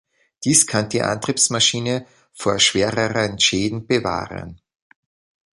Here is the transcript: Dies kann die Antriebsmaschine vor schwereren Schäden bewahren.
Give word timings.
Dies 0.43 0.65
kann 0.65 0.89
die 0.89 1.03
Antriebsmaschine 1.03 2.07
vor 2.33 2.57
schwereren 2.57 3.39
Schäden 3.39 3.85
bewahren. 3.85 4.59